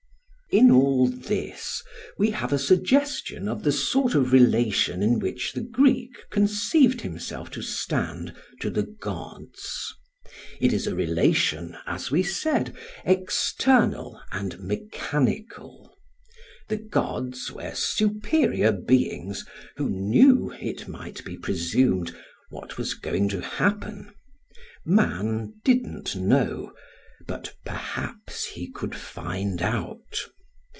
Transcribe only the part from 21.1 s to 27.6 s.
be presumed, what was going to happen; man didn't know, but